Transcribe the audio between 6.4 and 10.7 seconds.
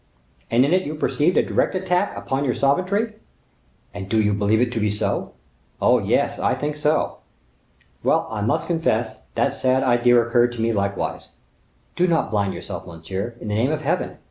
think so." "Well, I must confess, that sad idea occurred to